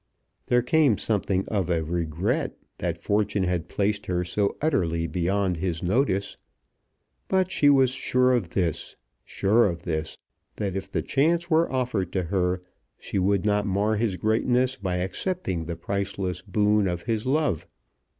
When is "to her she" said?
12.13-13.19